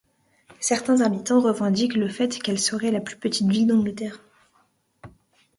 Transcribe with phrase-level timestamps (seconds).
[0.59, 4.19] Certains habitants revendiquent le fait qu'elle serait la plus petite ville d'Angleterre.